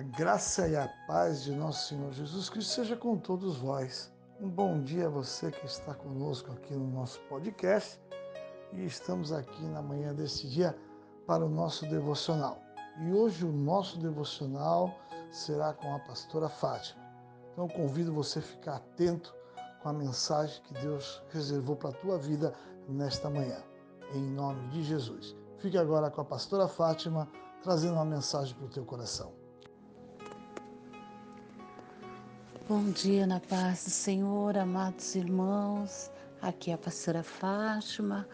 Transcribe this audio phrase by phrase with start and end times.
[0.00, 4.10] A graça e a paz de nosso Senhor Jesus Cristo seja com todos vós.
[4.40, 8.00] Um bom dia a você que está conosco aqui no nosso podcast
[8.72, 10.74] e estamos aqui na manhã desse dia
[11.26, 12.62] para o nosso devocional.
[13.02, 14.90] E hoje o nosso devocional
[15.30, 17.04] será com a pastora Fátima.
[17.52, 19.34] Então convido você a ficar atento
[19.82, 22.54] com a mensagem que Deus reservou para a tua vida
[22.88, 23.62] nesta manhã.
[24.14, 25.36] Em nome de Jesus.
[25.58, 27.28] Fique agora com a pastora Fátima
[27.62, 29.39] trazendo uma mensagem para o teu coração.
[32.70, 36.08] Bom dia na paz do Senhor, amados irmãos.
[36.40, 38.28] Aqui é a pastora Fátima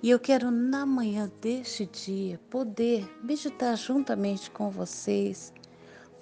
[0.00, 5.52] e eu quero na manhã deste dia poder meditar juntamente com vocês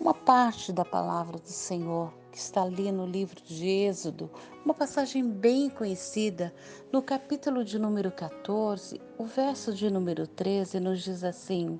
[0.00, 4.30] uma parte da palavra do Senhor que está ali no livro de Êxodo,
[4.64, 6.54] uma passagem bem conhecida,
[6.90, 11.78] no capítulo de número 14, o verso de número 13 nos diz assim: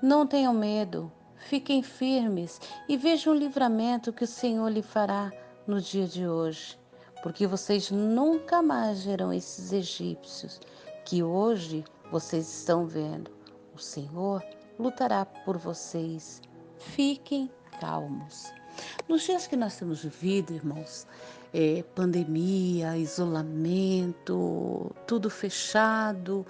[0.00, 5.32] Não tenham medo, Fiquem firmes e vejam o livramento que o Senhor lhe fará
[5.66, 6.78] no dia de hoje,
[7.22, 10.60] porque vocês nunca mais verão esses egípcios
[11.04, 13.30] que hoje vocês estão vendo.
[13.74, 14.42] O Senhor
[14.78, 16.40] lutará por vocês.
[16.78, 18.52] Fiquem calmos.
[19.08, 21.06] Nos dias que nós temos vivido, irmãos,
[21.52, 26.46] é, pandemia, isolamento, tudo fechado,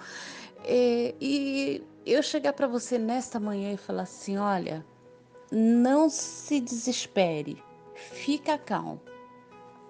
[0.63, 4.85] é, e eu chegar para você nesta manhã e falar assim: olha,
[5.51, 7.63] não se desespere,
[7.95, 9.01] fica calmo.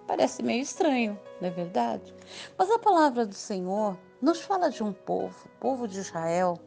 [0.08, 2.16] Parece meio estranho, não é verdade?
[2.58, 6.60] Mas a palavra do Senhor nos fala de um povo, o povo de Israel,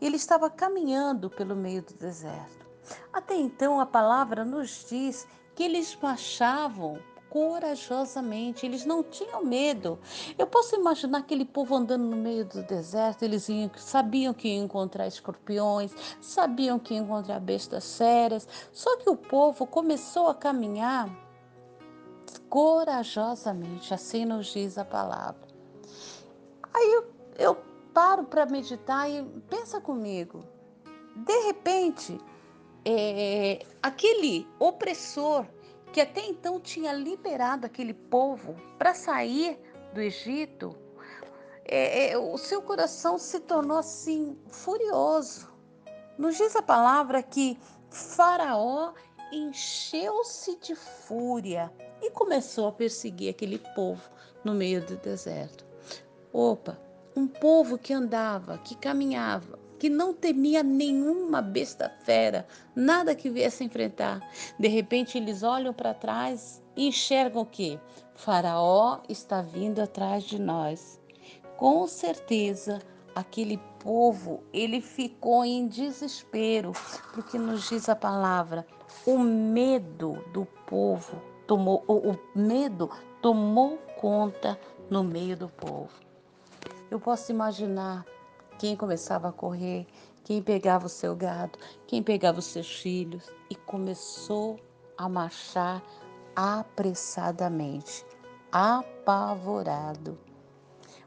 [0.00, 2.64] e ele estava caminhando pelo meio do deserto.
[3.12, 6.98] Até então a palavra nos diz que eles marchavam
[7.34, 9.98] corajosamente, eles não tinham medo.
[10.38, 14.66] Eu posso imaginar aquele povo andando no meio do deserto, eles iam, sabiam que iam
[14.66, 21.10] encontrar escorpiões, sabiam que iam encontrar bestas sérias, só que o povo começou a caminhar
[22.48, 25.48] corajosamente, assim nos diz a palavra.
[26.72, 27.04] Aí eu,
[27.36, 27.56] eu
[27.92, 30.44] paro para meditar e pensa comigo.
[31.16, 32.16] De repente,
[32.84, 35.44] é, aquele opressor
[35.94, 39.56] que até então tinha liberado aquele povo para sair
[39.94, 40.76] do Egito,
[41.64, 45.48] é, é, o seu coração se tornou assim furioso.
[46.18, 47.56] Nos diz a palavra que
[47.90, 48.92] Faraó
[49.30, 51.72] encheu-se de fúria
[52.02, 54.10] e começou a perseguir aquele povo
[54.42, 55.64] no meio do deserto.
[56.32, 56.76] Opa,
[57.14, 63.62] um povo que andava, que caminhava, que não temia nenhuma besta fera, nada que viesse
[63.62, 64.26] enfrentar.
[64.58, 67.78] De repente eles olham para trás e enxergam que?
[68.14, 70.98] Faraó está vindo atrás de nós.
[71.58, 72.80] Com certeza,
[73.14, 76.72] aquele povo, ele ficou em desespero,
[77.12, 78.66] porque nos diz a palavra,
[79.04, 82.88] o medo do povo tomou, o medo
[83.20, 84.58] tomou conta
[84.88, 85.92] no meio do povo.
[86.90, 88.06] Eu posso imaginar
[88.58, 89.86] quem começava a correr,
[90.24, 94.58] quem pegava o seu gado, quem pegava os seus filhos e começou
[94.96, 95.82] a marchar
[96.34, 98.04] apressadamente,
[98.50, 100.18] apavorado.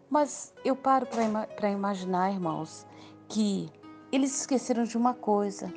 [0.09, 2.85] Mas eu paro para imaginar, irmãos,
[3.27, 3.69] que
[4.11, 5.73] eles esqueceram de uma coisa: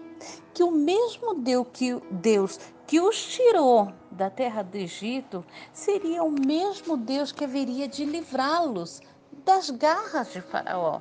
[0.54, 6.30] que o mesmo Deus que, Deus que os tirou da terra do Egito seria o
[6.30, 9.00] mesmo Deus que haveria de livrá-los
[9.44, 11.00] das garras de Faraó.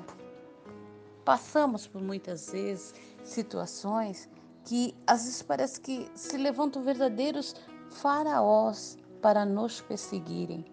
[1.29, 4.27] Passamos por muitas vezes situações
[4.65, 7.53] que às vezes parece que se levantam verdadeiros
[7.87, 10.65] faraós para nos perseguirem.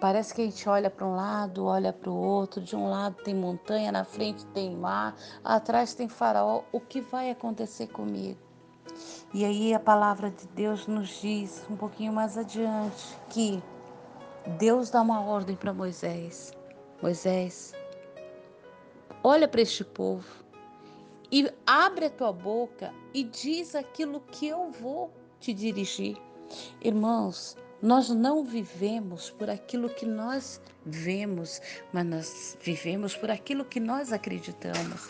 [0.00, 3.20] Parece que a gente olha para um lado, olha para o outro, de um lado
[3.24, 6.62] tem montanha, na frente tem mar, atrás tem faraó.
[6.70, 8.38] O que vai acontecer comigo?
[9.34, 13.60] E aí a palavra de Deus nos diz um pouquinho mais adiante que
[14.56, 16.52] Deus dá uma ordem para Moisés.
[17.02, 17.74] Moisés,
[19.26, 20.44] Olha para este povo
[21.32, 25.10] e abre a tua boca e diz aquilo que eu vou
[25.40, 26.18] te dirigir.
[26.82, 31.58] Irmãos, nós não vivemos por aquilo que nós vemos,
[31.90, 35.08] mas nós vivemos por aquilo que nós acreditamos.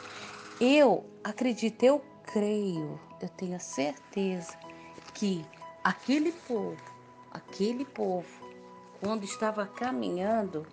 [0.61, 4.57] Eu acredito, eu creio, eu tenho a certeza
[5.13, 5.45] que
[5.83, 6.77] aquele povo,
[7.33, 8.29] aquele povo,
[9.01, 10.65] quando estava caminhando,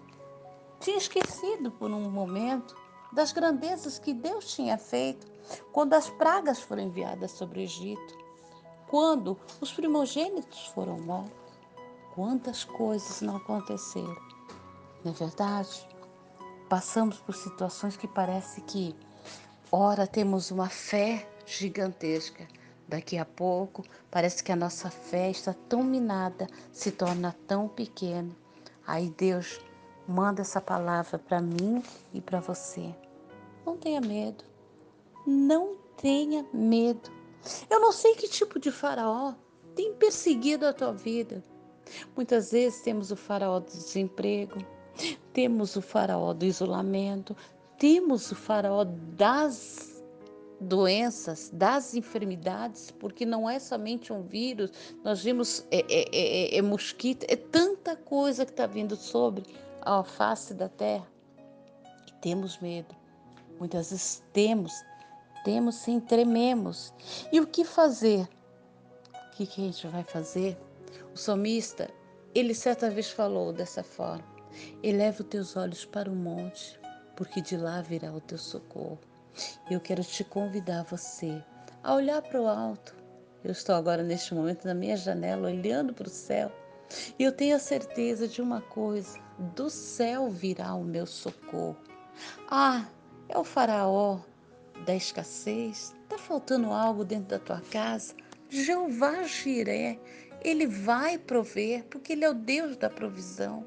[0.79, 2.80] tinha esquecido por um momento
[3.11, 5.27] das grandezas que Deus tinha feito
[5.71, 8.17] quando as pragas foram enviadas sobre o Egito,
[8.87, 11.41] quando os primogênitos foram mortos.
[12.15, 14.17] Quantas coisas não aconteceram,
[15.03, 15.87] não é verdade?
[16.67, 18.95] Passamos por situações que parece que,
[19.71, 22.47] ora, temos uma fé gigantesca,
[22.91, 28.35] Daqui a pouco, parece que a nossa fé está tão minada, se torna tão pequena.
[28.85, 29.61] Aí Deus
[30.11, 31.81] manda essa palavra para mim
[32.13, 32.93] e para você.
[33.65, 34.43] Não tenha medo.
[35.25, 37.09] Não tenha medo.
[37.69, 39.33] Eu não sei que tipo de faraó
[39.75, 41.43] tem perseguido a tua vida.
[42.15, 44.59] Muitas vezes temos o faraó do desemprego,
[45.33, 47.35] temos o faraó do isolamento,
[47.77, 49.91] temos o faraó das
[50.59, 54.71] doenças, das enfermidades, porque não é somente um vírus,
[55.03, 59.43] nós vimos é, é, é, é mosquito, é tanta coisa que está vindo sobre
[59.81, 61.07] a face da terra
[62.07, 62.95] e temos medo.
[63.59, 64.73] Muitas vezes temos,
[65.43, 66.93] temos sim, trememos.
[67.31, 68.27] E o que fazer?
[69.13, 70.57] O que, que a gente vai fazer?
[71.13, 71.89] O salmista,
[72.33, 74.23] ele certa vez falou dessa forma:
[74.83, 76.79] Eleva os teus olhos para o monte,
[77.15, 78.99] porque de lá virá o teu socorro.
[79.69, 81.41] Eu quero te convidar você
[81.83, 82.95] a olhar para o alto.
[83.43, 86.51] Eu estou agora neste momento na minha janela olhando para o céu
[87.17, 89.19] e eu tenho a certeza de uma coisa:
[89.55, 91.77] do céu virá o meu socorro.
[92.49, 92.87] Ah,
[93.29, 94.19] é o faraó
[94.85, 95.95] da escassez?
[96.03, 98.13] Está faltando algo dentro da tua casa?
[98.49, 99.97] Jeová Jiré,
[100.43, 103.65] ele vai prover, porque ele é o Deus da provisão.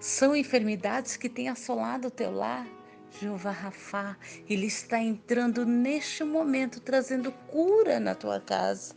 [0.00, 2.66] São enfermidades que têm assolado o teu lar.
[3.20, 4.16] Jeová Rafá,
[4.48, 8.94] ele está entrando neste momento trazendo cura na tua casa.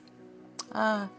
[0.71, 1.09] Ah,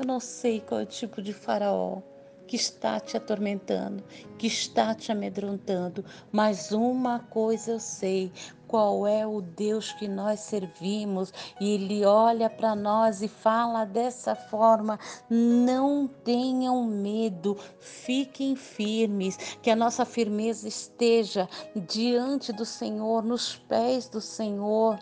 [0.00, 2.00] eu não sei qual é o tipo de faraó
[2.46, 4.02] que está te atormentando,
[4.38, 8.32] que está te amedrontando, mas uma coisa eu sei:
[8.70, 11.32] qual é o Deus que nós servimos.
[11.60, 14.96] E Ele olha para nós e fala dessa forma:
[15.28, 24.08] não tenham medo, fiquem firmes, que a nossa firmeza esteja diante do Senhor, nos pés
[24.08, 25.00] do Senhor,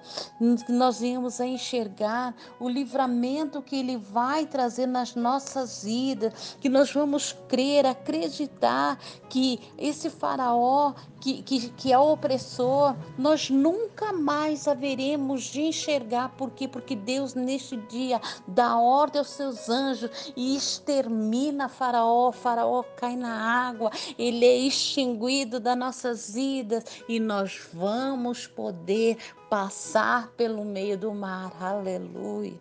[0.66, 6.90] nós venhamos a enxergar o livramento que Ele vai trazer nas nossas vidas, que nós
[6.90, 8.98] vamos crer, acreditar
[9.28, 16.30] que esse Faraó que, que, que é opressor, nós nunca mais haveremos de enxergar.
[16.36, 16.68] Por quê?
[16.68, 22.30] Porque Deus, neste dia, dá ordem aos seus anjos e extermina Faraó.
[22.32, 29.18] Faraó cai na água, ele é extinguido das nossas vidas e nós vamos poder
[29.50, 31.52] passar pelo meio do mar.
[31.60, 32.58] Aleluia.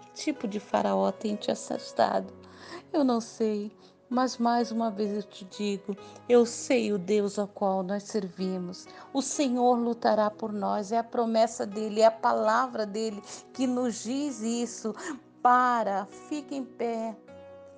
[0.00, 2.32] Que tipo de Faraó tem te assustado?
[2.92, 3.72] Eu não sei.
[4.10, 5.96] Mas mais uma vez eu te digo:
[6.28, 8.86] eu sei o Deus ao qual nós servimos.
[9.12, 13.22] O Senhor lutará por nós, é a promessa dele, é a palavra dele
[13.52, 14.94] que nos diz isso.
[15.42, 17.16] Para, fique em pé,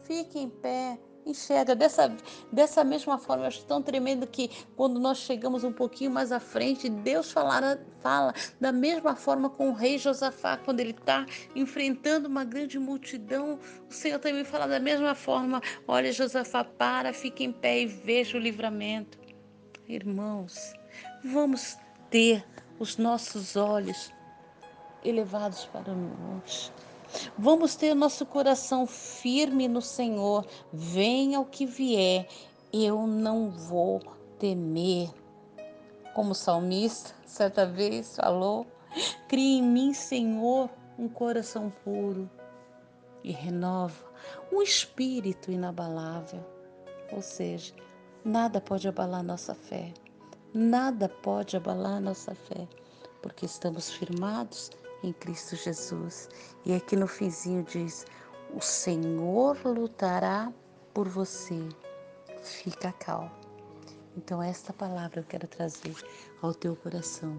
[0.02, 1.74] fique em pé enxerga.
[1.74, 2.14] Dessa,
[2.50, 6.40] dessa mesma forma, eu acho tão tremendo que quando nós chegamos um pouquinho mais à
[6.40, 12.28] frente, Deus falara, fala da mesma forma com o rei Josafá, quando ele está enfrentando
[12.28, 13.58] uma grande multidão,
[13.88, 18.36] o Senhor também fala da mesma forma: olha, Josafá, para, fique em pé e veja
[18.36, 19.18] o livramento.
[19.88, 20.72] Irmãos,
[21.24, 21.76] vamos
[22.10, 22.44] ter
[22.78, 24.12] os nossos olhos
[25.04, 26.72] elevados para monte
[27.38, 32.28] Vamos ter nosso coração firme no Senhor, venha o que vier,
[32.72, 34.00] eu não vou
[34.38, 35.10] temer.
[36.14, 38.66] Como o salmista certa vez falou,
[39.28, 40.68] crie em mim, Senhor,
[40.98, 42.28] um coração puro
[43.22, 44.10] e renova
[44.52, 46.44] um espírito inabalável.
[47.12, 47.74] Ou seja,
[48.24, 49.92] nada pode abalar nossa fé,
[50.54, 52.68] nada pode abalar nossa fé,
[53.22, 54.70] porque estamos firmados
[55.02, 56.28] em Cristo Jesus.
[56.64, 58.06] E aqui no finzinho diz:
[58.54, 60.52] O Senhor lutará
[60.94, 61.68] por você.
[62.42, 63.30] Fica calmo.
[64.16, 65.94] Então, esta palavra eu quero trazer
[66.42, 67.38] ao teu coração.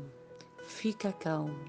[0.63, 1.60] Fica calmo.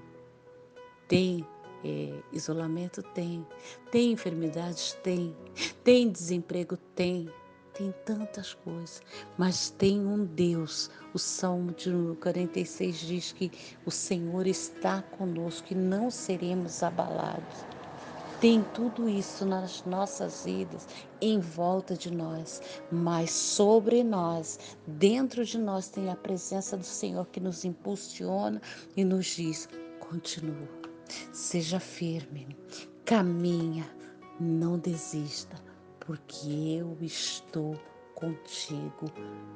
[1.07, 1.45] Tem
[1.83, 3.03] é, isolamento?
[3.03, 3.45] Tem.
[3.91, 4.93] Tem enfermidades?
[5.03, 5.35] Tem.
[5.83, 6.77] Tem desemprego?
[6.95, 7.29] Tem
[7.73, 9.01] tem tantas coisas,
[9.37, 10.89] mas tem um Deus.
[11.13, 13.51] O Salmo de 46 diz que
[13.85, 17.65] o Senhor está conosco e não seremos abalados.
[18.39, 20.85] Tem tudo isso nas nossas vidas,
[21.21, 22.61] em volta de nós,
[22.91, 28.61] mas sobre nós, dentro de nós, tem a presença do Senhor que nos impulsiona
[28.97, 30.67] e nos diz: continua,
[31.31, 32.57] seja firme,
[33.05, 33.89] caminha,
[34.39, 35.72] não desista
[36.05, 37.75] porque eu estou
[38.15, 39.05] contigo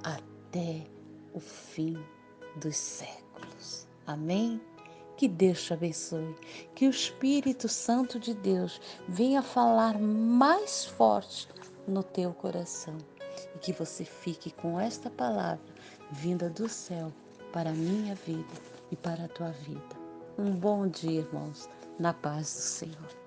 [0.04, 0.88] até
[1.34, 1.98] o fim
[2.56, 3.88] dos séculos.
[4.06, 4.62] Amém?
[5.18, 6.36] Que Deus te abençoe,
[6.76, 11.50] que o Espírito Santo de Deus venha falar mais forte
[11.88, 12.98] no teu coração
[13.56, 15.66] e que você fique com esta palavra
[16.12, 17.12] vinda do céu
[17.52, 18.54] para a minha vida
[18.92, 19.98] e para a tua vida.
[20.38, 21.68] Um bom dia, irmãos,
[22.00, 23.27] na paz do Senhor.